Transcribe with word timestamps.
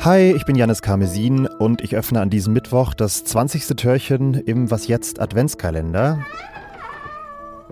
Hi, 0.00 0.32
ich 0.36 0.44
bin 0.44 0.54
Janis 0.56 0.82
Karmesin 0.82 1.46
und 1.46 1.82
ich 1.82 1.96
öffne 1.96 2.20
an 2.20 2.30
diesem 2.30 2.52
Mittwoch 2.52 2.94
das 2.94 3.24
20. 3.24 3.76
Türchen 3.76 4.34
im 4.34 4.70
Was 4.70 4.86
jetzt 4.86 5.20
Adventskalender. 5.20 6.24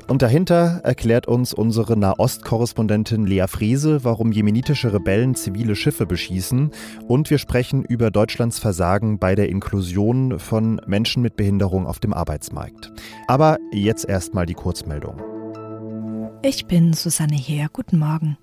Und 0.06 0.20
dahinter 0.20 0.80
erklärt 0.84 1.26
uns 1.28 1.54
unsere 1.54 1.96
Nahost-Korrespondentin 1.96 3.26
Lea 3.26 3.46
Friese, 3.48 4.04
warum 4.04 4.32
jemenitische 4.32 4.92
Rebellen 4.92 5.34
zivile 5.34 5.76
Schiffe 5.76 6.06
beschießen. 6.06 6.72
Und 7.06 7.30
wir 7.30 7.38
sprechen 7.38 7.84
über 7.84 8.10
Deutschlands 8.10 8.58
Versagen 8.58 9.18
bei 9.18 9.34
der 9.34 9.48
Inklusion 9.48 10.38
von 10.38 10.80
Menschen 10.86 11.22
mit 11.22 11.36
Behinderung 11.36 11.86
auf 11.86 12.00
dem 12.00 12.12
Arbeitsmarkt. 12.12 12.92
Aber 13.28 13.58
jetzt 13.72 14.08
erstmal 14.08 14.44
die 14.44 14.54
Kurzmeldung. 14.54 15.33
Ich 16.46 16.66
bin 16.66 16.92
Susanne 16.92 17.36
Heer. 17.36 17.68
Guten 17.72 17.98
Morgen. 17.98 18.36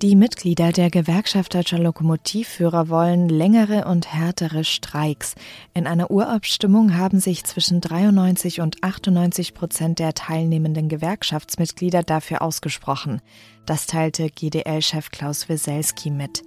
Die 0.00 0.16
Mitglieder 0.16 0.72
der 0.72 0.88
Gewerkschaft 0.88 1.54
Deutscher 1.54 1.78
Lokomotivführer 1.78 2.88
wollen 2.88 3.28
längere 3.28 3.84
und 3.84 4.10
härtere 4.10 4.64
Streiks. 4.64 5.34
In 5.74 5.86
einer 5.86 6.10
Urabstimmung 6.10 6.96
haben 6.96 7.20
sich 7.20 7.44
zwischen 7.44 7.82
93 7.82 8.62
und 8.62 8.82
98 8.82 9.52
Prozent 9.52 9.98
der 9.98 10.14
teilnehmenden 10.14 10.88
Gewerkschaftsmitglieder 10.88 12.02
dafür 12.02 12.40
ausgesprochen. 12.40 13.20
Das 13.68 13.84
teilte 13.84 14.30
GDL-Chef 14.30 15.10
Klaus 15.10 15.50
Wieselski 15.50 16.08
mit. 16.08 16.42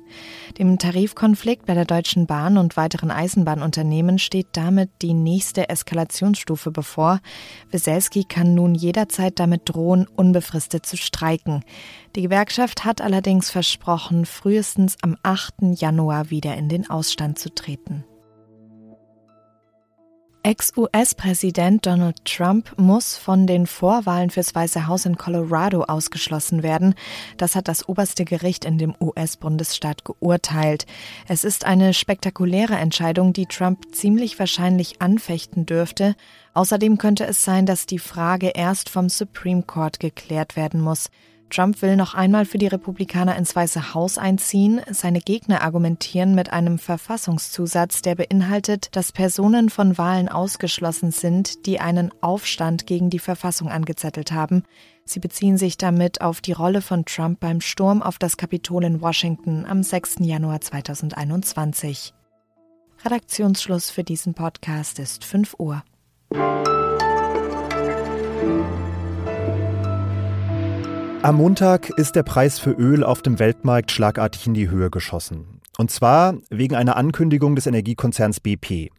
Dem 0.57 0.79
Tarifkonflikt 0.79 1.67
bei 1.67 1.75
der 1.75 1.85
Deutschen 1.85 2.25
Bahn 2.25 2.57
und 2.57 2.77
weiteren 2.77 3.11
Eisenbahnunternehmen 3.11 4.17
steht 4.17 4.47
damit 4.53 4.89
die 5.03 5.13
nächste 5.13 5.69
Eskalationsstufe 5.69 6.71
bevor. 6.71 7.19
Wieselski 7.69 8.23
kann 8.23 8.55
nun 8.55 8.73
jederzeit 8.73 9.37
damit 9.39 9.61
drohen, 9.65 10.07
unbefristet 10.07 10.87
zu 10.87 10.97
streiken. 10.97 11.63
Die 12.15 12.23
Gewerkschaft 12.23 12.85
hat 12.85 13.01
allerdings 13.01 13.51
versprochen, 13.51 14.25
frühestens 14.25 14.95
am 15.03 15.15
8. 15.21 15.79
Januar 15.79 16.31
wieder 16.31 16.57
in 16.57 16.69
den 16.69 16.89
Ausstand 16.89 17.37
zu 17.37 17.53
treten. 17.53 18.03
Ex-US-Präsident 20.43 21.85
Donald 21.85 22.25
Trump 22.25 22.73
muss 22.77 23.15
von 23.15 23.45
den 23.45 23.67
Vorwahlen 23.67 24.31
fürs 24.31 24.55
Weiße 24.55 24.87
Haus 24.87 25.05
in 25.05 25.15
Colorado 25.15 25.83
ausgeschlossen 25.83 26.63
werden. 26.63 26.95
Das 27.37 27.55
hat 27.55 27.67
das 27.67 27.87
oberste 27.87 28.25
Gericht 28.25 28.65
in 28.65 28.79
dem 28.79 28.95
US-Bundesstaat 28.99 30.03
geurteilt. 30.03 30.87
Es 31.27 31.43
ist 31.43 31.65
eine 31.65 31.93
spektakuläre 31.93 32.73
Entscheidung, 32.73 33.33
die 33.33 33.45
Trump 33.45 33.93
ziemlich 33.93 34.39
wahrscheinlich 34.39 34.99
anfechten 34.99 35.67
dürfte. 35.67 36.15
Außerdem 36.55 36.97
könnte 36.97 37.25
es 37.27 37.45
sein, 37.45 37.67
dass 37.67 37.85
die 37.85 37.99
Frage 37.99 38.49
erst 38.55 38.89
vom 38.89 39.09
Supreme 39.09 39.61
Court 39.61 39.99
geklärt 39.99 40.55
werden 40.55 40.81
muss. 40.81 41.11
Trump 41.51 41.81
will 41.81 41.95
noch 41.95 42.15
einmal 42.15 42.45
für 42.45 42.57
die 42.57 42.67
Republikaner 42.67 43.35
ins 43.35 43.55
Weiße 43.55 43.93
Haus 43.93 44.17
einziehen. 44.17 44.81
Seine 44.89 45.19
Gegner 45.19 45.61
argumentieren 45.61 46.33
mit 46.33 46.51
einem 46.51 46.79
Verfassungszusatz, 46.79 48.01
der 48.01 48.15
beinhaltet, 48.15 48.95
dass 48.95 49.11
Personen 49.11 49.69
von 49.69 49.97
Wahlen 49.97 50.29
ausgeschlossen 50.29 51.11
sind, 51.11 51.65
die 51.65 51.79
einen 51.79 52.11
Aufstand 52.21 52.87
gegen 52.87 53.09
die 53.09 53.19
Verfassung 53.19 53.69
angezettelt 53.69 54.31
haben. 54.31 54.63
Sie 55.05 55.19
beziehen 55.19 55.57
sich 55.57 55.77
damit 55.77 56.21
auf 56.21 56.41
die 56.41 56.53
Rolle 56.53 56.81
von 56.81 57.05
Trump 57.05 57.39
beim 57.39 57.59
Sturm 57.61 58.01
auf 58.01 58.17
das 58.17 58.37
Kapitol 58.37 58.85
in 58.85 59.01
Washington 59.01 59.65
am 59.65 59.83
6. 59.83 60.19
Januar 60.19 60.61
2021. 60.61 62.13
Redaktionsschluss 63.03 63.89
für 63.89 64.03
diesen 64.03 64.33
Podcast 64.33 64.99
ist 64.99 65.25
5 65.25 65.55
Uhr. 65.57 65.83
Am 71.23 71.35
Montag 71.35 71.91
ist 71.97 72.15
der 72.15 72.23
Preis 72.23 72.57
für 72.57 72.71
Öl 72.71 73.03
auf 73.03 73.21
dem 73.21 73.37
Weltmarkt 73.37 73.91
schlagartig 73.91 74.47
in 74.47 74.55
die 74.55 74.71
Höhe 74.71 74.89
geschossen. 74.89 75.61
Und 75.77 75.91
zwar 75.91 76.33
wegen 76.49 76.75
einer 76.75 76.97
Ankündigung 76.97 77.55
des 77.55 77.67
Energiekonzerns 77.67 78.39
BP. 78.39 78.89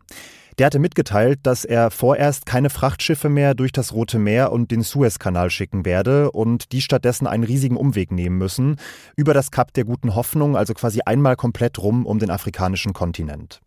Der 0.56 0.66
hatte 0.66 0.78
mitgeteilt, 0.78 1.40
dass 1.42 1.64
er 1.64 1.90
vorerst 1.90 2.46
keine 2.46 2.70
Frachtschiffe 2.70 3.28
mehr 3.28 3.54
durch 3.54 3.72
das 3.72 3.92
Rote 3.92 4.20
Meer 4.20 4.52
und 4.52 4.70
den 4.70 4.82
Suezkanal 4.82 5.50
schicken 5.50 5.84
werde 5.84 6.30
und 6.30 6.70
die 6.70 6.80
stattdessen 6.80 7.26
einen 7.26 7.42
riesigen 7.42 7.76
Umweg 7.76 8.12
nehmen 8.12 8.38
müssen 8.38 8.76
über 9.16 9.34
das 9.34 9.50
Kap 9.50 9.72
der 9.72 9.84
guten 9.84 10.14
Hoffnung, 10.14 10.56
also 10.56 10.74
quasi 10.74 11.00
einmal 11.04 11.34
komplett 11.34 11.80
rum 11.80 12.06
um 12.06 12.20
den 12.20 12.30
afrikanischen 12.30 12.92
Kontinent. 12.92 13.62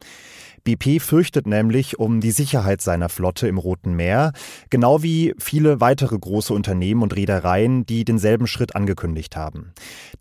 BP 0.66 1.00
fürchtet 1.00 1.46
nämlich 1.46 2.00
um 2.00 2.20
die 2.22 2.32
Sicherheit 2.32 2.82
seiner 2.82 3.08
Flotte 3.08 3.48
im 3.48 3.60
Roten 3.60 3.94
Meer, 3.94 4.34
genau 4.72 5.04
wie 5.04 5.36
viele 5.38 5.80
weitere 5.80 6.18
große 6.18 6.54
Unternehmen 6.54 7.04
und 7.04 7.16
Reedereien, 7.16 7.86
die 7.86 8.04
denselben 8.04 8.48
Schritt 8.48 8.76
angekündigt 8.76 9.38
haben. 9.38 9.74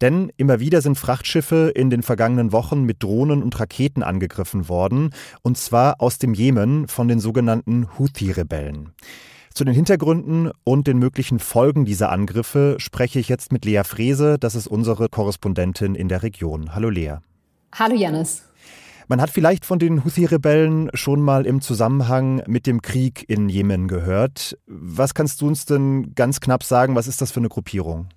Denn 0.03 0.31
immer 0.37 0.61
wieder 0.61 0.83
sind 0.83 0.99
Frachtschiffe 0.99 1.73
in 1.75 1.89
den 1.89 2.03
vergangenen 2.03 2.53
Wochen 2.53 2.83
mit 2.85 3.03
Drohnen 3.03 3.43
und 3.43 3.59
Raketen 3.59 4.03
angegriffen 4.03 4.69
worden, 4.69 5.15
und 5.41 5.57
zwar 5.57 6.03
aus 6.03 6.19
dem 6.19 6.35
Jemen 6.35 6.89
von 6.89 7.09
den 7.09 7.21
sogenannten 7.21 7.89
Houthi-Rebellen. 7.99 8.91
Zu 9.55 9.65
den 9.65 9.73
Hintergründen 9.73 10.51
und 10.63 10.87
den 10.87 10.99
möglichen 10.99 11.39
Folgen 11.39 11.87
dieser 11.87 12.13
Angriffe 12.13 12.77
spreche 12.79 13.19
ich 13.19 13.31
jetzt 13.31 13.51
mit 13.51 13.65
Lea 13.65 13.83
Frese, 13.85 14.37
das 14.39 14.57
ist 14.57 14.67
unsere 14.67 15.09
Korrespondentin 15.09 15.95
in 15.95 16.09
der 16.09 16.23
Region. 16.23 16.75
Hallo 16.75 16.91
Lea. 16.91 17.17
Hallo 17.73 17.95
Janis. 17.95 18.43
Man 19.07 19.21
hat 19.21 19.31
vielleicht 19.31 19.67
von 19.67 19.79
den 19.79 20.05
Houthi-Rebellen 20.05 20.91
schon 20.95 21.21
mal 21.21 21.45
im 21.45 21.61
Zusammenhang 21.61 22.43
mit 22.47 22.67
dem 22.67 22.81
Krieg 22.81 23.25
in 23.29 23.51
Jemen 23.51 23.87
gehört. 23.87 24.57
Was 24.67 25.13
kannst 25.15 25.43
du 25.43 25.47
uns 25.47 25.67
denn 25.67 26.15
ganz 26.15 26.41
knapp 26.41 26.65
sagen? 26.65 26.95
Was 26.95 27.07
ist 27.07 27.21
das 27.21 27.31
für 27.31 27.41
eine 27.41 27.51
Gruppierung? 27.51 28.09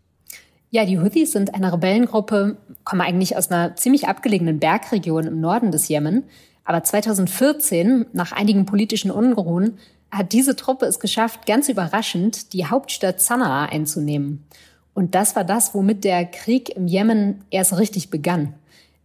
Ja, 0.69 0.85
die 0.85 0.99
Houthis 0.99 1.31
sind 1.31 1.53
eine 1.53 1.73
Rebellengruppe, 1.73 2.57
kommen 2.83 3.01
eigentlich 3.01 3.35
aus 3.35 3.51
einer 3.51 3.75
ziemlich 3.75 4.07
abgelegenen 4.07 4.59
Bergregion 4.59 5.25
im 5.25 5.41
Norden 5.41 5.71
des 5.71 5.87
Jemen. 5.89 6.23
Aber 6.63 6.83
2014, 6.83 8.05
nach 8.13 8.31
einigen 8.31 8.65
politischen 8.65 9.11
Unruhen, 9.11 9.77
hat 10.11 10.31
diese 10.31 10.55
Truppe 10.55 10.85
es 10.85 10.99
geschafft, 10.99 11.45
ganz 11.45 11.67
überraschend 11.69 12.53
die 12.53 12.65
Hauptstadt 12.65 13.19
Sanaa 13.21 13.65
einzunehmen. 13.65 14.45
Und 14.93 15.15
das 15.15 15.35
war 15.35 15.43
das, 15.43 15.73
womit 15.73 16.03
der 16.03 16.25
Krieg 16.25 16.69
im 16.69 16.87
Jemen 16.87 17.43
erst 17.49 17.77
richtig 17.77 18.09
begann. 18.09 18.53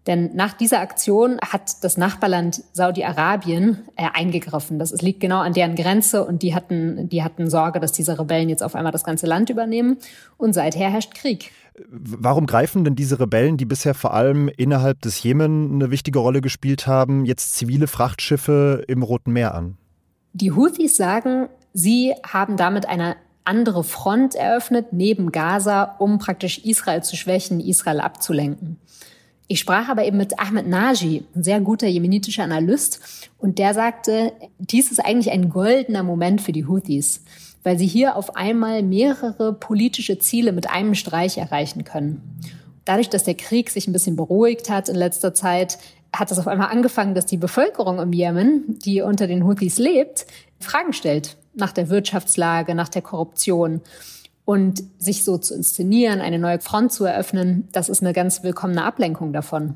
Denn 0.07 0.35
nach 0.35 0.53
dieser 0.53 0.81
Aktion 0.81 1.39
hat 1.41 1.85
das 1.85 1.97
Nachbarland 1.97 2.63
Saudi-Arabien 2.73 3.85
äh, 3.97 4.09
eingegriffen. 4.13 4.79
Das 4.81 4.91
liegt 5.01 5.21
genau 5.21 5.39
an 5.39 5.53
deren 5.53 5.77
Grenze 5.77 6.25
und 6.25 6.43
die 6.43 6.55
hatten, 6.55 7.09
die 7.09 7.23
hatten 7.23 7.49
Sorge, 7.49 7.79
dass 7.79 7.93
diese 7.93 8.19
Rebellen 8.19 8.49
jetzt 8.49 8.65
auf 8.65 8.75
einmal 8.75 8.91
das 8.91 9.05
ganze 9.05 9.27
Land 9.27 9.49
übernehmen. 9.49 9.99
Und 10.39 10.55
seither 10.55 10.91
herrscht 10.91 11.15
Krieg. 11.15 11.53
Warum 11.89 12.47
greifen 12.47 12.85
denn 12.85 12.97
diese 12.97 13.21
Rebellen, 13.21 13.57
die 13.57 13.65
bisher 13.65 13.95
vor 13.95 14.13
allem 14.13 14.49
innerhalb 14.49 15.01
des 15.03 15.23
Jemen 15.23 15.75
eine 15.75 15.91
wichtige 15.91 16.19
Rolle 16.19 16.41
gespielt 16.41 16.87
haben, 16.87 17.25
jetzt 17.25 17.55
zivile 17.55 17.87
Frachtschiffe 17.87 18.85
im 18.89 19.03
Roten 19.03 19.33
Meer 19.33 19.55
an? 19.55 19.79
Die 20.33 20.51
Houthis 20.51 20.97
sagen, 20.97 21.49
sie 21.73 22.15
haben 22.27 22.57
damit 22.57 22.89
eine 22.89 23.17
andere 23.45 23.85
Front 23.85 24.35
eröffnet 24.35 24.93
neben 24.93 25.33
Gaza, 25.33 25.97
um 25.99 26.19
praktisch 26.19 26.59
Israel 26.59 27.03
zu 27.03 27.17
schwächen, 27.17 27.61
Israel 27.61 28.01
abzulenken. 28.01 28.79
Ich 29.53 29.61
sprach 29.61 29.91
aber 29.91 30.07
eben 30.07 30.17
mit 30.17 30.41
Ahmed 30.41 30.67
Naji, 30.67 31.25
ein 31.35 31.43
sehr 31.43 31.61
guter 31.61 31.87
jemenitischer 31.87 32.43
Analyst, 32.43 33.29
und 33.37 33.59
der 33.59 33.75
sagte, 33.75 34.33
dies 34.59 34.91
ist 34.91 35.05
eigentlich 35.05 35.31
ein 35.31 35.51
goldener 35.51 36.03
Moment 36.03 36.41
für 36.41 36.53
die 36.53 36.65
Houthis, 36.65 37.23
weil 37.63 37.79
sie 37.79 37.87
hier 37.87 38.17
auf 38.17 38.35
einmal 38.35 38.83
mehrere 38.83 39.53
politische 39.53 40.19
Ziele 40.19 40.53
mit 40.53 40.71
einem 40.71 40.95
Streich 40.95 41.37
erreichen 41.37 41.85
können. 41.85 42.23
Dadurch, 42.87 43.11
dass 43.11 43.25
der 43.25 43.35
Krieg 43.35 43.69
sich 43.69 43.87
ein 43.87 43.93
bisschen 43.93 44.17
beruhigt 44.17 44.71
hat 44.71 44.89
in 44.89 44.97
letzter 44.97 45.35
Zeit, 45.35 45.77
hat 46.15 46.31
es 46.31 46.39
auf 46.39 46.49
einmal 46.49 46.71
angefangen, 46.71 47.15
dass 47.15 47.27
die 47.27 47.37
Bevölkerung 47.37 47.99
im 47.99 48.15
Jemen, 48.15 48.79
die 48.79 49.03
unter 49.03 49.27
den 49.27 49.45
Houthis 49.45 49.77
lebt, 49.77 50.25
Fragen 50.61 50.95
stellt 50.95 51.37
nach 51.53 51.73
der 51.73 51.91
Wirtschaftslage, 51.91 52.75
nach 52.75 52.89
der 52.89 53.03
Korruption. 53.03 53.83
Und 54.45 54.83
sich 54.99 55.25
so 55.25 55.39
zu 55.39 55.55
inszenieren, 55.55 56.21
eine 56.21 56.39
neue 56.39 56.61
Front 56.61 56.93
zu 56.93 57.05
eröffnen, 57.05 57.69
das 57.73 57.89
ist 57.89 58.03
eine 58.03 58.13
ganz 58.13 58.43
willkommene 58.43 58.85
Ablenkung 58.85 59.33
davon. 59.33 59.75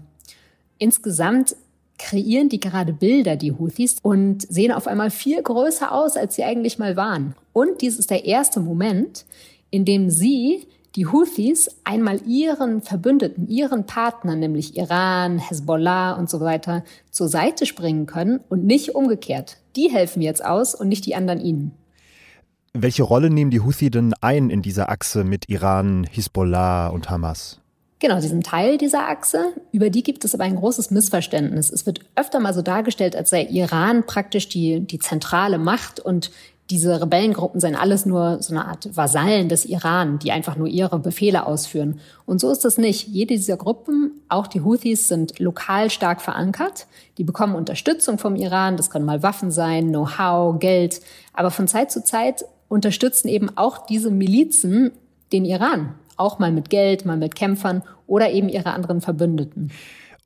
Insgesamt 0.78 1.56
kreieren 1.98 2.48
die 2.48 2.60
gerade 2.60 2.92
Bilder, 2.92 3.36
die 3.36 3.52
Houthis, 3.52 3.96
und 4.02 4.42
sehen 4.42 4.72
auf 4.72 4.86
einmal 4.86 5.10
viel 5.10 5.42
größer 5.42 5.92
aus, 5.92 6.16
als 6.16 6.34
sie 6.34 6.44
eigentlich 6.44 6.78
mal 6.78 6.96
waren. 6.96 7.34
Und 7.52 7.80
dies 7.80 7.98
ist 7.98 8.10
der 8.10 8.24
erste 8.24 8.60
Moment, 8.60 9.24
in 9.70 9.84
dem 9.84 10.10
sie, 10.10 10.66
die 10.94 11.06
Houthis, 11.06 11.68
einmal 11.84 12.20
ihren 12.26 12.80
Verbündeten, 12.80 13.48
ihren 13.48 13.86
Partnern, 13.86 14.40
nämlich 14.40 14.76
Iran, 14.76 15.38
Hezbollah 15.38 16.12
und 16.14 16.30
so 16.30 16.40
weiter, 16.40 16.84
zur 17.10 17.28
Seite 17.28 17.66
springen 17.66 18.06
können 18.06 18.40
und 18.48 18.64
nicht 18.64 18.94
umgekehrt. 18.94 19.58
Die 19.76 19.90
helfen 19.90 20.22
jetzt 20.22 20.44
aus 20.44 20.74
und 20.74 20.88
nicht 20.88 21.04
die 21.06 21.14
anderen 21.14 21.40
ihnen. 21.40 21.72
Welche 22.78 23.04
Rolle 23.04 23.30
nehmen 23.30 23.50
die 23.50 23.60
Houthi 23.60 23.90
denn 23.90 24.12
ein 24.20 24.50
in 24.50 24.60
dieser 24.60 24.90
Achse 24.90 25.24
mit 25.24 25.48
Iran, 25.48 26.04
Hisbollah 26.10 26.88
und 26.88 27.08
Hamas? 27.08 27.60
Genau, 27.98 28.20
sie 28.20 28.28
sind 28.28 28.44
Teil 28.44 28.76
dieser 28.76 29.08
Achse. 29.08 29.54
Über 29.72 29.88
die 29.88 30.02
gibt 30.02 30.26
es 30.26 30.34
aber 30.34 30.44
ein 30.44 30.56
großes 30.56 30.90
Missverständnis. 30.90 31.70
Es 31.70 31.86
wird 31.86 32.00
öfter 32.14 32.38
mal 32.40 32.52
so 32.52 32.60
dargestellt, 32.60 33.16
als 33.16 33.30
sei 33.30 33.44
Iran 33.46 34.04
praktisch 34.04 34.50
die, 34.50 34.80
die 34.80 34.98
zentrale 34.98 35.56
Macht 35.56 36.00
und 36.00 36.30
diese 36.68 37.00
Rebellengruppen 37.00 37.60
seien 37.60 37.76
alles 37.76 38.06
nur 38.06 38.42
so 38.42 38.52
eine 38.52 38.66
Art 38.66 38.94
Vasallen 38.94 39.48
des 39.48 39.64
Iran, 39.64 40.18
die 40.18 40.32
einfach 40.32 40.56
nur 40.56 40.66
ihre 40.66 40.98
Befehle 40.98 41.46
ausführen. 41.46 42.00
Und 42.26 42.40
so 42.40 42.50
ist 42.50 42.64
es 42.64 42.76
nicht. 42.76 43.06
Jede 43.06 43.34
dieser 43.34 43.56
Gruppen, 43.56 44.20
auch 44.28 44.48
die 44.48 44.62
Houthis, 44.62 45.06
sind 45.06 45.38
lokal 45.38 45.90
stark 45.90 46.20
verankert. 46.20 46.88
Die 47.18 47.24
bekommen 47.24 47.54
Unterstützung 47.54 48.18
vom 48.18 48.34
Iran. 48.34 48.76
Das 48.76 48.90
können 48.90 49.04
mal 49.04 49.22
Waffen 49.22 49.52
sein, 49.52 49.88
Know-how, 49.88 50.58
Geld. 50.58 51.00
Aber 51.32 51.52
von 51.52 51.68
Zeit 51.68 51.92
zu 51.92 52.02
Zeit 52.02 52.44
unterstützen 52.68 53.28
eben 53.28 53.56
auch 53.56 53.86
diese 53.86 54.10
Milizen 54.10 54.92
den 55.32 55.44
Iran. 55.44 55.94
Auch 56.16 56.38
mal 56.38 56.52
mit 56.52 56.70
Geld, 56.70 57.04
mal 57.04 57.16
mit 57.16 57.34
Kämpfern 57.34 57.82
oder 58.06 58.30
eben 58.30 58.48
ihre 58.48 58.72
anderen 58.72 59.00
Verbündeten. 59.00 59.70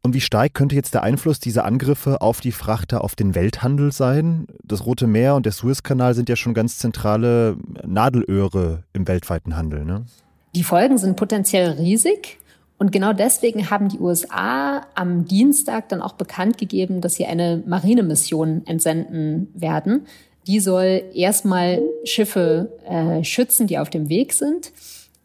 Und 0.02 0.14
wie 0.14 0.20
stark 0.20 0.54
könnte 0.54 0.74
jetzt 0.74 0.94
der 0.94 1.02
Einfluss 1.02 1.40
dieser 1.40 1.66
Angriffe 1.66 2.22
auf 2.22 2.40
die 2.40 2.52
Frachter 2.52 3.04
auf 3.04 3.16
den 3.16 3.34
Welthandel 3.34 3.92
sein? 3.92 4.46
Das 4.64 4.86
Rote 4.86 5.06
Meer 5.06 5.34
und 5.34 5.44
der 5.44 5.52
Suezkanal 5.52 6.14
sind 6.14 6.28
ja 6.28 6.36
schon 6.36 6.54
ganz 6.54 6.78
zentrale 6.78 7.56
Nadelöhre 7.86 8.84
im 8.94 9.06
weltweiten 9.06 9.56
Handel. 9.56 9.84
Ne? 9.84 10.06
Die 10.54 10.64
Folgen 10.64 10.96
sind 10.96 11.16
potenziell 11.16 11.72
riesig. 11.72 12.38
Und 12.78 12.92
genau 12.92 13.12
deswegen 13.12 13.68
haben 13.68 13.90
die 13.90 13.98
USA 13.98 14.86
am 14.94 15.26
Dienstag 15.26 15.90
dann 15.90 16.00
auch 16.00 16.14
bekannt 16.14 16.56
gegeben, 16.56 17.02
dass 17.02 17.16
sie 17.16 17.26
eine 17.26 17.62
Marinemission 17.66 18.62
entsenden 18.64 19.48
werden. 19.52 20.06
Die 20.46 20.60
soll 20.60 21.02
erstmal 21.14 21.82
Schiffe 22.04 22.72
äh, 22.88 23.22
schützen, 23.24 23.66
die 23.66 23.78
auf 23.78 23.90
dem 23.90 24.08
Weg 24.08 24.32
sind. 24.32 24.72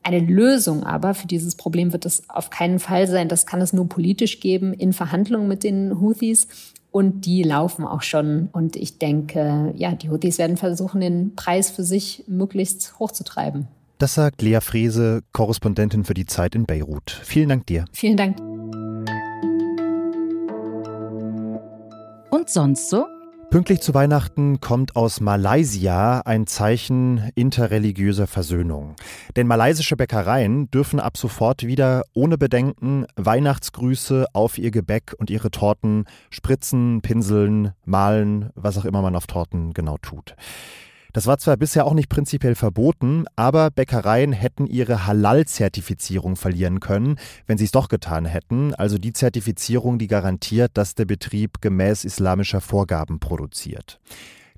Eine 0.03 0.19
Lösung 0.19 0.83
aber 0.83 1.15
für 1.15 1.25
dieses 1.25 1.55
Problem 1.55 1.91
wird 1.91 2.05
es 2.05 2.29
auf 2.29 2.51
keinen 2.51 2.79
Fall 2.79 3.07
sein. 3.07 3.27
Das 3.27 3.45
kann 3.45 3.61
es 3.61 3.73
nur 3.73 3.89
politisch 3.89 4.39
geben 4.39 4.73
in 4.73 4.93
Verhandlungen 4.93 5.47
mit 5.47 5.63
den 5.63 5.99
Houthis. 5.99 6.47
Und 6.91 7.25
die 7.25 7.43
laufen 7.43 7.85
auch 7.85 8.03
schon. 8.03 8.49
Und 8.51 8.75
ich 8.75 8.99
denke, 8.99 9.73
ja, 9.75 9.93
die 9.93 10.09
Houthis 10.09 10.37
werden 10.37 10.57
versuchen, 10.57 11.01
den 11.01 11.35
Preis 11.35 11.71
für 11.71 11.83
sich 11.83 12.23
möglichst 12.27 12.99
hochzutreiben. 12.99 13.67
Das 13.97 14.13
sagt 14.13 14.41
Lea 14.41 14.59
Frese, 14.61 15.23
Korrespondentin 15.31 16.03
für 16.03 16.13
die 16.13 16.25
Zeit 16.25 16.53
in 16.53 16.65
Beirut. 16.65 17.19
Vielen 17.23 17.49
Dank 17.49 17.65
dir. 17.65 17.85
Vielen 17.91 18.17
Dank. 18.17 18.39
Und 22.29 22.49
sonst 22.49 22.89
so? 22.89 23.05
Pünktlich 23.49 23.81
zu 23.81 23.93
Weihnachten 23.93 24.59
kommt 24.59 24.95
aus 24.95 25.21
Malaysia 25.21 26.19
ein 26.25 26.45
Zeichen 26.45 27.29
interreligiöser 27.35 28.27
Versöhnung. 28.27 28.95
Denn 29.35 29.47
malaysische 29.47 29.95
Bäckereien 29.95 30.69
dürfen 30.71 30.99
ab 30.99 31.15
sofort 31.15 31.63
wieder 31.63 32.03
ohne 32.13 32.37
Bedenken 32.37 33.05
Weihnachtsgrüße 33.15 34.25
auf 34.33 34.57
ihr 34.57 34.71
Gebäck 34.71 35.13
und 35.17 35.29
ihre 35.29 35.51
Torten 35.51 36.05
spritzen, 36.29 37.01
pinseln, 37.01 37.73
malen, 37.85 38.49
was 38.55 38.77
auch 38.77 38.85
immer 38.85 39.01
man 39.01 39.15
auf 39.15 39.27
Torten 39.27 39.73
genau 39.73 39.97
tut. 39.97 40.35
Das 41.15 41.27
war 41.27 41.37
zwar 41.37 41.55
bisher 41.55 41.85
auch 41.85 41.93
nicht 41.93 42.09
prinzipiell 42.09 42.55
verboten, 42.55 43.23
aber 43.37 43.71
Bäckereien 43.71 44.33
hätten 44.33 44.67
ihre 44.67 45.07
Halal-Zertifizierung 45.07 46.35
verlieren 46.35 46.81
können, 46.81 47.15
wenn 47.47 47.57
sie 47.57 47.63
es 47.63 47.71
doch 47.71 47.87
getan 47.87 48.25
hätten, 48.25 48.75
also 48.75 48.97
die 48.97 49.13
Zertifizierung, 49.13 49.97
die 49.97 50.07
garantiert, 50.07 50.71
dass 50.73 50.93
der 50.93 51.05
Betrieb 51.05 51.61
gemäß 51.61 52.03
islamischer 52.03 52.59
Vorgaben 52.59 53.21
produziert. 53.21 54.01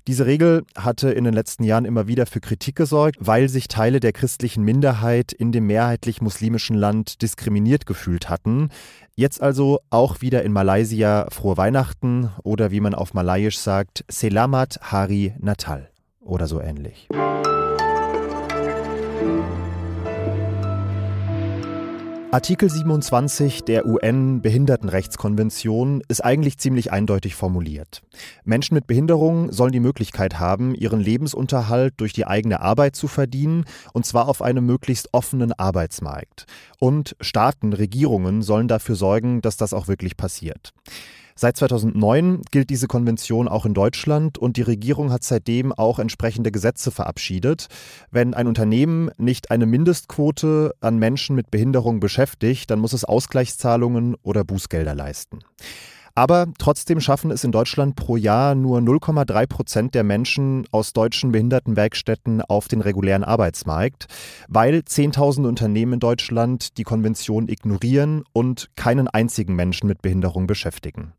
Diese 0.08 0.26
Regel 0.26 0.64
hatte 0.76 1.12
in 1.12 1.22
den 1.22 1.32
letzten 1.32 1.62
Jahren 1.62 1.84
immer 1.84 2.08
wieder 2.08 2.26
für 2.26 2.40
Kritik 2.40 2.74
gesorgt, 2.74 3.18
weil 3.20 3.48
sich 3.48 3.68
Teile 3.68 4.00
der 4.00 4.12
christlichen 4.12 4.64
Minderheit 4.64 5.30
in 5.30 5.52
dem 5.52 5.68
mehrheitlich 5.68 6.20
muslimischen 6.20 6.74
Land 6.74 7.22
diskriminiert 7.22 7.86
gefühlt 7.86 8.28
hatten. 8.28 8.70
Jetzt 9.14 9.40
also 9.40 9.78
auch 9.90 10.22
wieder 10.22 10.42
in 10.42 10.50
Malaysia 10.50 11.28
frohe 11.30 11.56
Weihnachten 11.56 12.30
oder 12.42 12.72
wie 12.72 12.80
man 12.80 12.96
auf 12.96 13.14
Malayisch 13.14 13.60
sagt, 13.60 14.04
Selamat 14.08 14.80
Hari 14.82 15.34
Natal 15.38 15.88
oder 16.28 16.46
so 16.46 16.60
ähnlich. 16.60 17.08
Artikel 22.30 22.68
27 22.68 23.64
der 23.64 23.86
UN-Behindertenrechtskonvention 23.86 26.02
ist 26.08 26.22
eigentlich 26.22 26.58
ziemlich 26.58 26.92
eindeutig 26.92 27.34
formuliert. 27.34 28.02
Menschen 28.44 28.74
mit 28.74 28.86
Behinderungen 28.86 29.50
sollen 29.50 29.72
die 29.72 29.80
Möglichkeit 29.80 30.38
haben, 30.38 30.74
ihren 30.74 31.00
Lebensunterhalt 31.00 31.94
durch 31.96 32.12
die 32.12 32.26
eigene 32.26 32.60
Arbeit 32.60 32.96
zu 32.96 33.08
verdienen, 33.08 33.64
und 33.94 34.04
zwar 34.04 34.28
auf 34.28 34.42
einem 34.42 34.66
möglichst 34.66 35.14
offenen 35.14 35.54
Arbeitsmarkt. 35.54 36.44
Und 36.78 37.16
Staaten, 37.22 37.72
Regierungen 37.72 38.42
sollen 38.42 38.68
dafür 38.68 38.96
sorgen, 38.96 39.40
dass 39.40 39.56
das 39.56 39.72
auch 39.72 39.88
wirklich 39.88 40.18
passiert. 40.18 40.74
Seit 41.40 41.56
2009 41.56 42.42
gilt 42.50 42.68
diese 42.68 42.88
Konvention 42.88 43.46
auch 43.46 43.64
in 43.64 43.72
Deutschland 43.72 44.38
und 44.38 44.56
die 44.56 44.62
Regierung 44.62 45.12
hat 45.12 45.22
seitdem 45.22 45.72
auch 45.72 46.00
entsprechende 46.00 46.50
Gesetze 46.50 46.90
verabschiedet. 46.90 47.68
Wenn 48.10 48.34
ein 48.34 48.48
Unternehmen 48.48 49.12
nicht 49.18 49.52
eine 49.52 49.64
Mindestquote 49.64 50.74
an 50.80 50.98
Menschen 50.98 51.36
mit 51.36 51.52
Behinderung 51.52 52.00
beschäftigt, 52.00 52.72
dann 52.72 52.80
muss 52.80 52.92
es 52.92 53.04
Ausgleichszahlungen 53.04 54.16
oder 54.24 54.42
Bußgelder 54.42 54.96
leisten. 54.96 55.38
Aber 56.18 56.48
trotzdem 56.58 56.98
schaffen 57.00 57.30
es 57.30 57.44
in 57.44 57.52
Deutschland 57.52 57.94
pro 57.94 58.16
Jahr 58.16 58.56
nur 58.56 58.80
0,3 58.80 59.46
Prozent 59.46 59.94
der 59.94 60.02
Menschen 60.02 60.66
aus 60.72 60.92
deutschen 60.92 61.30
Behindertenwerkstätten 61.30 62.42
auf 62.42 62.66
den 62.66 62.80
regulären 62.80 63.22
Arbeitsmarkt, 63.22 64.06
weil 64.48 64.78
10.000 64.80 65.46
Unternehmen 65.46 65.92
in 65.92 66.00
Deutschland 66.00 66.76
die 66.76 66.82
Konvention 66.82 67.48
ignorieren 67.48 68.24
und 68.32 68.68
keinen 68.74 69.06
einzigen 69.06 69.54
Menschen 69.54 69.86
mit 69.86 70.02
Behinderung 70.02 70.48
beschäftigen. 70.48 71.12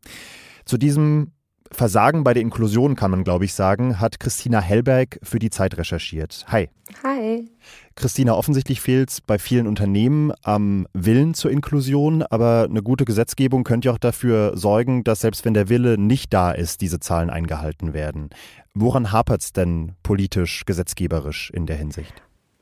Zu 0.66 0.76
diesem 0.76 1.32
Versagen 1.72 2.24
bei 2.24 2.34
der 2.34 2.42
Inklusion, 2.42 2.96
kann 2.96 3.10
man 3.10 3.24
glaube 3.24 3.44
ich 3.44 3.54
sagen, 3.54 4.00
hat 4.00 4.20
Christina 4.20 4.60
Hellberg 4.60 5.18
für 5.22 5.38
die 5.38 5.50
Zeit 5.50 5.78
recherchiert. 5.78 6.44
Hi. 6.48 6.68
Hi. 7.04 7.48
Christina, 7.94 8.34
offensichtlich 8.34 8.80
fehlt 8.80 9.10
es 9.10 9.20
bei 9.20 9.38
vielen 9.38 9.66
Unternehmen 9.66 10.32
am 10.42 10.86
Willen 10.92 11.34
zur 11.34 11.50
Inklusion, 11.50 12.22
aber 12.22 12.66
eine 12.68 12.82
gute 12.82 13.04
Gesetzgebung 13.04 13.62
könnte 13.62 13.86
ja 13.86 13.94
auch 13.94 13.98
dafür 13.98 14.56
sorgen, 14.56 15.04
dass 15.04 15.20
selbst 15.20 15.44
wenn 15.44 15.54
der 15.54 15.68
Wille 15.68 15.98
nicht 15.98 16.32
da 16.32 16.50
ist, 16.50 16.80
diese 16.80 16.98
Zahlen 16.98 17.30
eingehalten 17.30 17.94
werden. 17.94 18.30
Woran 18.74 19.12
hapert 19.12 19.42
es 19.42 19.52
denn 19.52 19.92
politisch, 20.02 20.64
gesetzgeberisch 20.64 21.50
in 21.50 21.66
der 21.66 21.76
Hinsicht? 21.76 22.14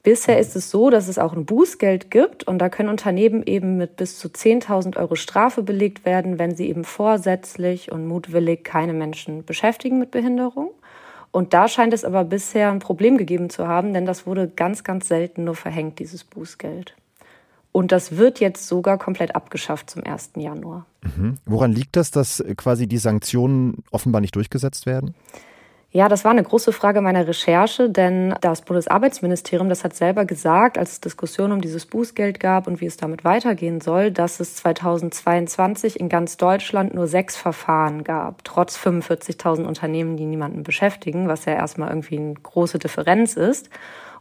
Bisher 0.08 0.38
ist 0.38 0.56
es 0.56 0.70
so, 0.70 0.88
dass 0.88 1.06
es 1.06 1.18
auch 1.18 1.34
ein 1.34 1.44
Bußgeld 1.44 2.10
gibt 2.10 2.42
und 2.44 2.60
da 2.60 2.70
können 2.70 2.88
Unternehmen 2.88 3.42
eben 3.44 3.76
mit 3.76 3.96
bis 3.96 4.18
zu 4.18 4.28
10.000 4.28 4.96
Euro 4.96 5.16
Strafe 5.16 5.62
belegt 5.62 6.06
werden, 6.06 6.38
wenn 6.38 6.56
sie 6.56 6.70
eben 6.70 6.84
vorsätzlich 6.84 7.92
und 7.92 8.06
mutwillig 8.06 8.64
keine 8.64 8.94
Menschen 8.94 9.44
beschäftigen 9.44 9.98
mit 9.98 10.10
Behinderung. 10.10 10.70
Und 11.30 11.52
da 11.52 11.68
scheint 11.68 11.92
es 11.92 12.06
aber 12.06 12.24
bisher 12.24 12.70
ein 12.70 12.78
Problem 12.78 13.18
gegeben 13.18 13.50
zu 13.50 13.68
haben, 13.68 13.92
denn 13.92 14.06
das 14.06 14.26
wurde 14.26 14.48
ganz, 14.48 14.82
ganz 14.82 15.08
selten 15.08 15.44
nur 15.44 15.56
verhängt, 15.56 15.98
dieses 15.98 16.24
Bußgeld. 16.24 16.94
Und 17.72 17.92
das 17.92 18.16
wird 18.16 18.40
jetzt 18.40 18.66
sogar 18.66 18.96
komplett 18.96 19.36
abgeschafft 19.36 19.90
zum 19.90 20.04
1. 20.06 20.30
Januar. 20.36 20.86
Mhm. 21.02 21.34
Woran 21.44 21.72
liegt 21.72 21.96
das, 21.96 22.10
dass 22.10 22.42
quasi 22.56 22.86
die 22.86 22.96
Sanktionen 22.96 23.84
offenbar 23.90 24.22
nicht 24.22 24.36
durchgesetzt 24.36 24.86
werden? 24.86 25.14
Ja, 25.90 26.10
das 26.10 26.22
war 26.22 26.32
eine 26.32 26.42
große 26.42 26.74
Frage 26.74 27.00
meiner 27.00 27.26
Recherche, 27.26 27.88
denn 27.88 28.34
das 28.42 28.60
Bundesarbeitsministerium, 28.60 29.70
das 29.70 29.84
hat 29.84 29.94
selber 29.94 30.26
gesagt, 30.26 30.76
als 30.76 30.92
es 30.92 31.00
Diskussionen 31.00 31.54
um 31.54 31.60
dieses 31.62 31.86
Bußgeld 31.86 32.38
gab 32.40 32.66
und 32.66 32.82
wie 32.82 32.86
es 32.86 32.98
damit 32.98 33.24
weitergehen 33.24 33.80
soll, 33.80 34.10
dass 34.10 34.38
es 34.38 34.56
2022 34.56 35.98
in 35.98 36.10
ganz 36.10 36.36
Deutschland 36.36 36.92
nur 36.92 37.06
sechs 37.06 37.38
Verfahren 37.38 38.04
gab, 38.04 38.44
trotz 38.44 38.76
45.000 38.76 39.64
Unternehmen, 39.64 40.18
die 40.18 40.26
niemanden 40.26 40.62
beschäftigen, 40.62 41.26
was 41.26 41.46
ja 41.46 41.54
erstmal 41.54 41.88
irgendwie 41.88 42.18
eine 42.18 42.34
große 42.34 42.78
Differenz 42.78 43.34
ist. 43.34 43.70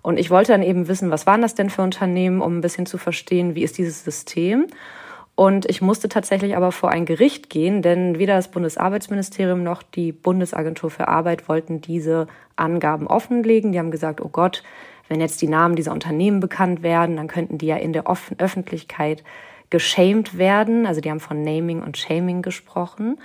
Und 0.01 0.17
ich 0.17 0.29
wollte 0.29 0.53
dann 0.53 0.63
eben 0.63 0.87
wissen, 0.87 1.11
was 1.11 1.27
waren 1.27 1.41
das 1.41 1.53
denn 1.53 1.69
für 1.69 1.81
Unternehmen, 1.81 2.39
um 2.39 2.59
ein 2.59 2.61
bisschen 2.61 2.85
zu 2.85 2.97
verstehen, 2.97 3.55
wie 3.55 3.63
ist 3.63 3.77
dieses 3.77 4.05
System. 4.05 4.67
Und 5.37 5.69
ich 5.69 5.83
musste 5.83 6.09
tatsächlich 6.09 6.57
aber 6.57 6.71
vor 6.71 6.89
ein 6.89 7.05
Gericht 7.05 7.51
gehen, 7.51 7.83
denn 7.83 8.17
weder 8.17 8.33
das 8.33 8.49
Bundesarbeitsministerium 8.49 9.61
noch 9.61 9.83
die 9.83 10.11
Bundesagentur 10.11 10.89
für 10.89 11.07
Arbeit 11.07 11.47
wollten 11.47 11.79
diese 11.79 12.25
Angaben 12.55 13.05
offenlegen. 13.05 13.71
Die 13.71 13.77
haben 13.77 13.91
gesagt, 13.91 14.19
oh 14.19 14.29
Gott, 14.29 14.63
wenn 15.09 15.21
jetzt 15.21 15.39
die 15.43 15.47
Namen 15.47 15.75
dieser 15.75 15.91
Unternehmen 15.91 16.39
bekannt 16.39 16.81
werden, 16.81 17.17
dann 17.17 17.27
könnten 17.27 17.59
die 17.59 17.67
ja 17.67 17.75
in 17.75 17.93
der 17.93 18.05
Öffentlichkeit 18.07 19.23
geschämt 19.69 20.39
werden. 20.39 20.87
Also 20.87 21.01
die 21.01 21.11
haben 21.11 21.19
von 21.19 21.43
Naming 21.43 21.83
und 21.83 21.99
Shaming 21.99 22.41
gesprochen 22.41 23.19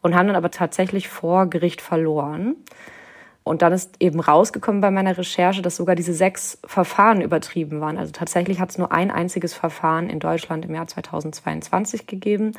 und 0.00 0.14
haben 0.14 0.28
dann 0.28 0.36
aber 0.36 0.50
tatsächlich 0.50 1.08
vor 1.08 1.50
Gericht 1.50 1.82
verloren. 1.82 2.56
Und 3.48 3.62
dann 3.62 3.72
ist 3.72 3.96
eben 4.00 4.20
rausgekommen 4.20 4.80
bei 4.80 4.90
meiner 4.90 5.16
Recherche, 5.16 5.62
dass 5.62 5.76
sogar 5.76 5.96
diese 5.96 6.12
sechs 6.12 6.58
Verfahren 6.64 7.20
übertrieben 7.20 7.80
waren. 7.80 7.98
Also 7.98 8.12
tatsächlich 8.12 8.60
hat 8.60 8.70
es 8.70 8.78
nur 8.78 8.92
ein 8.92 9.10
einziges 9.10 9.54
Verfahren 9.54 10.10
in 10.10 10.20
Deutschland 10.20 10.64
im 10.64 10.74
Jahr 10.74 10.86
2022 10.86 12.06
gegeben. 12.06 12.52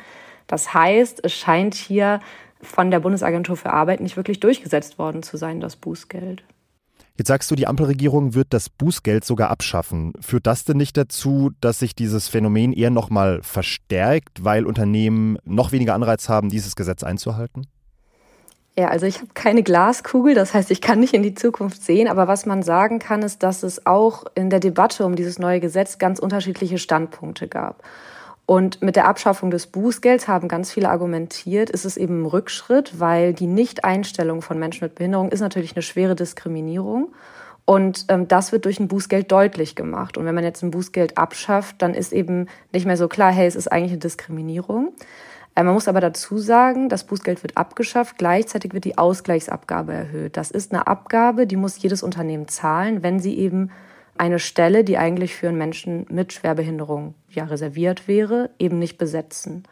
Das 0.46 0.74
heißt, 0.74 1.24
es 1.24 1.32
scheint 1.32 1.74
hier 1.74 2.20
von 2.60 2.90
der 2.90 3.00
Bundesagentur 3.00 3.56
für 3.56 3.72
Arbeit 3.72 4.00
nicht 4.00 4.16
wirklich 4.16 4.40
durchgesetzt 4.40 4.98
worden 4.98 5.22
zu 5.22 5.36
sein, 5.36 5.60
das 5.60 5.76
Bußgeld. 5.76 6.42
Jetzt 7.16 7.28
sagst 7.28 7.50
du, 7.50 7.54
die 7.54 7.66
Ampelregierung 7.66 8.34
wird 8.34 8.48
das 8.50 8.70
Bußgeld 8.70 9.24
sogar 9.24 9.50
abschaffen. 9.50 10.12
Führt 10.20 10.46
das 10.46 10.64
denn 10.64 10.78
nicht 10.78 10.96
dazu, 10.96 11.50
dass 11.60 11.78
sich 11.78 11.94
dieses 11.94 12.28
Phänomen 12.28 12.72
eher 12.72 12.90
nochmal 12.90 13.40
verstärkt, 13.42 14.42
weil 14.42 14.64
Unternehmen 14.64 15.36
noch 15.44 15.70
weniger 15.72 15.94
Anreiz 15.94 16.28
haben, 16.28 16.48
dieses 16.48 16.76
Gesetz 16.76 17.02
einzuhalten? 17.02 17.66
Ja, 18.80 18.88
also 18.88 19.04
ich 19.04 19.16
habe 19.16 19.28
keine 19.34 19.62
Glaskugel, 19.62 20.34
das 20.34 20.54
heißt, 20.54 20.70
ich 20.70 20.80
kann 20.80 21.00
nicht 21.00 21.12
in 21.12 21.22
die 21.22 21.34
Zukunft 21.34 21.84
sehen, 21.84 22.08
aber 22.08 22.28
was 22.28 22.46
man 22.46 22.62
sagen 22.62 22.98
kann, 22.98 23.20
ist, 23.20 23.42
dass 23.42 23.62
es 23.62 23.84
auch 23.84 24.24
in 24.34 24.48
der 24.48 24.58
Debatte 24.58 25.04
um 25.04 25.16
dieses 25.16 25.38
neue 25.38 25.60
Gesetz 25.60 25.98
ganz 25.98 26.18
unterschiedliche 26.18 26.78
Standpunkte 26.78 27.46
gab. 27.46 27.82
Und 28.46 28.80
mit 28.80 28.96
der 28.96 29.06
Abschaffung 29.06 29.50
des 29.50 29.66
Bußgelds 29.66 30.28
haben 30.28 30.48
ganz 30.48 30.72
viele 30.72 30.88
argumentiert, 30.88 31.68
ist 31.68 31.84
es 31.84 31.98
eben 31.98 32.22
ein 32.22 32.26
Rückschritt, 32.26 32.98
weil 32.98 33.34
die 33.34 33.46
Nicht-Einstellung 33.46 34.40
von 34.40 34.58
Menschen 34.58 34.84
mit 34.84 34.94
Behinderung 34.94 35.30
ist 35.30 35.40
natürlich 35.40 35.76
eine 35.76 35.82
schwere 35.82 36.16
Diskriminierung. 36.16 37.12
Und 37.66 38.06
ähm, 38.08 38.28
das 38.28 38.50
wird 38.50 38.64
durch 38.64 38.80
ein 38.80 38.88
Bußgeld 38.88 39.30
deutlich 39.30 39.76
gemacht. 39.76 40.16
Und 40.16 40.24
wenn 40.24 40.34
man 40.34 40.42
jetzt 40.42 40.62
ein 40.62 40.70
Bußgeld 40.70 41.18
abschafft, 41.18 41.82
dann 41.82 41.92
ist 41.92 42.14
eben 42.14 42.46
nicht 42.72 42.86
mehr 42.86 42.96
so 42.96 43.08
klar, 43.08 43.30
hey, 43.30 43.46
es 43.46 43.56
ist 43.56 43.70
eigentlich 43.70 43.92
eine 43.92 44.00
Diskriminierung. 44.00 44.94
Äh, 45.54 45.62
man 45.62 45.74
muss 45.74 45.88
aber 45.88 46.00
dazu 46.00 46.38
sagen, 46.38 46.88
das 46.88 47.04
Bußgeld 47.04 47.42
wird 47.42 47.56
abgeschafft, 47.56 48.18
gleichzeitig 48.18 48.72
wird 48.72 48.84
die 48.84 48.98
Ausgleichsabgabe 48.98 49.92
erhöht. 49.92 50.36
Das 50.36 50.50
ist 50.50 50.72
eine 50.72 50.86
Abgabe, 50.86 51.46
die 51.46 51.56
muss 51.56 51.82
jedes 51.82 52.02
Unternehmen 52.02 52.48
zahlen, 52.48 53.02
wenn 53.02 53.20
sie 53.20 53.36
eben 53.38 53.70
eine 54.16 54.38
Stelle, 54.38 54.84
die 54.84 54.98
eigentlich 54.98 55.34
für 55.34 55.48
einen 55.48 55.58
Menschen 55.58 56.06
mit 56.10 56.32
Schwerbehinderung 56.32 57.14
ja 57.30 57.44
reserviert 57.44 58.06
wäre, 58.06 58.50
eben 58.58 58.78
nicht 58.78 58.98
besetzen. 58.98 59.64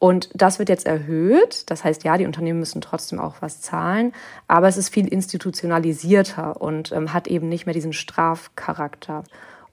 Und 0.00 0.30
das 0.34 0.58
wird 0.58 0.70
jetzt 0.70 0.86
erhöht. 0.86 1.70
Das 1.70 1.84
heißt, 1.84 2.04
ja, 2.04 2.16
die 2.16 2.24
Unternehmen 2.24 2.58
müssen 2.58 2.80
trotzdem 2.80 3.20
auch 3.20 3.36
was 3.40 3.60
zahlen, 3.60 4.12
aber 4.48 4.66
es 4.66 4.78
ist 4.78 4.88
viel 4.88 5.06
institutionalisierter 5.06 6.60
und 6.60 6.90
ähm, 6.90 7.12
hat 7.12 7.28
eben 7.28 7.48
nicht 7.48 7.66
mehr 7.66 7.74
diesen 7.74 7.92
Strafcharakter. 7.92 9.24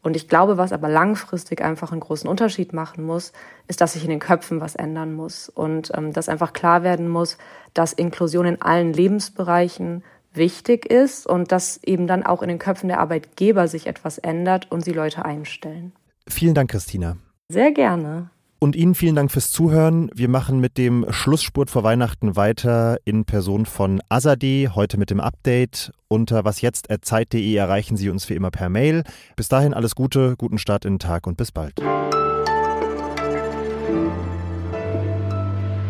Und 0.02 0.16
ich 0.16 0.28
glaube, 0.28 0.58
was 0.58 0.72
aber 0.72 0.90
langfristig 0.90 1.62
einfach 1.62 1.92
einen 1.92 2.02
großen 2.02 2.30
Unterschied 2.30 2.74
machen 2.74 3.04
muss, 3.04 3.34
ist, 3.68 3.82
dass 3.82 3.94
sich 3.94 4.04
in 4.04 4.10
den 4.10 4.20
Köpfen 4.20 4.62
was 4.62 4.76
ändern 4.76 5.14
muss 5.14 5.50
und 5.50 5.92
ähm, 5.96 6.14
dass 6.14 6.30
einfach 6.30 6.54
klar 6.54 6.84
werden 6.84 7.10
muss, 7.10 7.38
dass 7.74 7.94
Inklusion 7.94 8.46
in 8.46 8.62
allen 8.62 8.94
Lebensbereichen 8.94 10.04
wichtig 10.34 10.86
ist 10.86 11.28
und 11.28 11.52
dass 11.52 11.84
eben 11.84 12.08
dann 12.08 12.24
auch 12.24 12.42
in 12.42 12.50
den 12.50 12.60
Köpfen 12.60 12.88
der 12.88 13.00
Arbeitgeber 13.00 13.68
sich 13.68 13.88
etwas 13.88 14.18
ändert 14.18 14.72
und 14.72 14.86
sie 14.86 14.94
Leute 14.94 15.26
einstellen. 15.26 15.92
Vielen 16.28 16.54
Dank, 16.54 16.72
Christina. 16.72 17.18
Sehr 17.50 17.72
gerne. 17.72 18.30
Und 18.60 18.76
Ihnen 18.76 18.96
vielen 18.96 19.16
Dank 19.16 19.32
fürs 19.32 19.52
Zuhören. 19.52 20.10
Wir 20.16 20.30
machen 20.30 20.60
mit 20.60 20.80
dem 20.80 21.06
Schlussspurt 21.10 21.70
vor 21.70 21.84
Weihnachten 21.84 22.36
weiter 22.36 22.98
in 23.06 23.24
Person 23.24 23.68
von 23.68 24.02
Azadeh, 24.10 24.70
heute 24.70 24.98
mit 24.98 25.12
dem 25.12 25.20
Update. 25.20 25.92
Unter 26.08 26.44
wasjetzt.zeit.de 26.44 27.54
erreichen 27.54 27.98
Sie 27.98 28.10
uns 28.10 28.28
wie 28.30 28.34
immer 28.34 28.50
per 28.50 28.70
Mail. 28.70 29.04
Bis 29.36 29.48
dahin 29.48 29.76
alles 29.76 29.94
Gute, 29.94 30.36
guten 30.38 30.58
Start 30.58 30.86
in 30.86 30.94
den 30.94 31.00
Tag 31.00 31.28
und 31.28 31.38
bis 31.38 31.52
bald. 31.52 31.80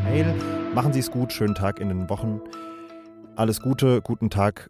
Mail, 0.03 0.35
machen 0.75 0.91
Sie 0.91 0.99
es 0.99 1.09
gut, 1.09 1.31
schönen 1.31 1.55
Tag 1.55 1.79
in 1.79 1.87
den 1.87 2.09
Wochen. 2.09 2.41
Alles 3.37 3.61
Gute, 3.61 4.01
guten 4.01 4.29
Tag. 4.29 4.69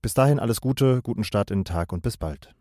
Bis 0.00 0.14
dahin 0.14 0.38
alles 0.38 0.60
Gute, 0.60 1.00
guten 1.02 1.24
Start 1.24 1.50
in 1.50 1.60
den 1.60 1.64
Tag 1.64 1.92
und 1.92 2.02
bis 2.02 2.16
bald. 2.16 2.54